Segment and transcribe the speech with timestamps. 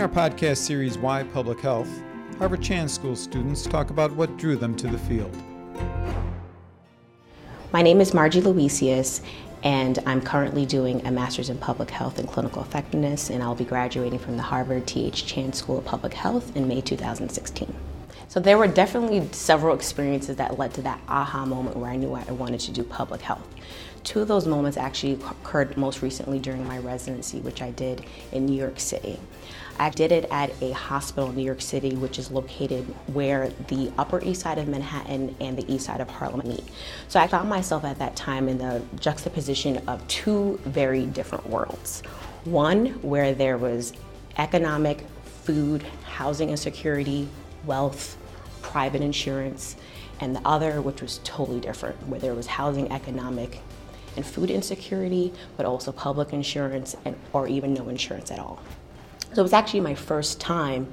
[0.00, 2.02] In our podcast series, Why Public Health,
[2.38, 5.36] Harvard Chan School students talk about what drew them to the field.
[7.70, 9.20] My name is Margie Luisius,
[9.62, 13.66] and I'm currently doing a master's in public health and clinical effectiveness, and I'll be
[13.66, 15.26] graduating from the Harvard T.H.
[15.26, 17.70] Chan School of Public Health in May 2016.
[18.30, 22.14] So there were definitely several experiences that led to that aha moment where I knew
[22.14, 23.44] I wanted to do public health.
[24.04, 28.46] Two of those moments actually occurred most recently during my residency, which I did in
[28.46, 29.18] New York City.
[29.80, 33.90] I did it at a hospital in New York City, which is located where the
[33.98, 36.62] Upper East Side of Manhattan and the East Side of Harlem meet.
[37.08, 42.04] So I found myself at that time in the juxtaposition of two very different worlds.
[42.44, 43.92] One where there was
[44.38, 47.28] economic, food, housing insecurity,
[47.64, 48.16] wealth,
[48.70, 49.76] private insurance,
[50.20, 53.60] and the other, which was totally different, where there was housing, economic,
[54.16, 58.60] and food insecurity, but also public insurance and, or even no insurance at all.
[59.32, 60.92] So it was actually my first time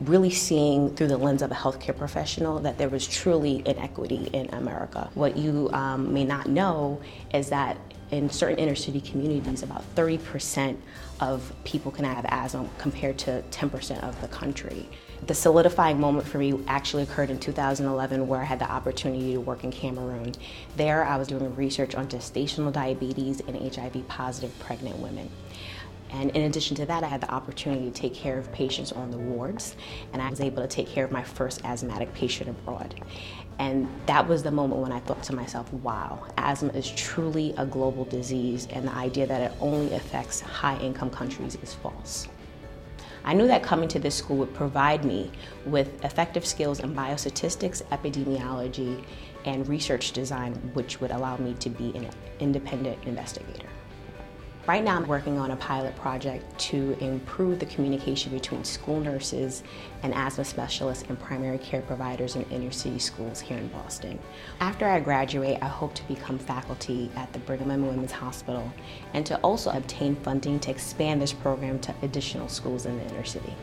[0.00, 4.48] really seeing through the lens of a healthcare professional that there was truly inequity in
[4.54, 5.10] America.
[5.14, 7.00] What you um, may not know
[7.34, 7.76] is that
[8.10, 10.76] in certain inner city communities, about 30%
[11.20, 14.88] of people can have asthma compared to 10% of the country.
[15.26, 19.40] The solidifying moment for me actually occurred in 2011 where I had the opportunity to
[19.40, 20.32] work in Cameroon.
[20.76, 25.30] There I was doing research on gestational diabetes in HIV positive pregnant women.
[26.12, 29.10] And in addition to that, I had the opportunity to take care of patients on
[29.10, 29.76] the wards,
[30.12, 33.00] and I was able to take care of my first asthmatic patient abroad.
[33.58, 37.66] And that was the moment when I thought to myself, wow, asthma is truly a
[37.66, 42.26] global disease, and the idea that it only affects high income countries is false.
[43.22, 45.30] I knew that coming to this school would provide me
[45.66, 49.04] with effective skills in biostatistics, epidemiology,
[49.44, 52.08] and research design, which would allow me to be an
[52.40, 53.69] independent investigator.
[54.66, 59.62] Right now, I'm working on a pilot project to improve the communication between school nurses
[60.02, 64.18] and asthma specialists and primary care providers in inner city schools here in Boston.
[64.60, 68.70] After I graduate, I hope to become faculty at the Brigham and Women's Hospital
[69.14, 73.24] and to also obtain funding to expand this program to additional schools in the inner
[73.24, 73.54] city.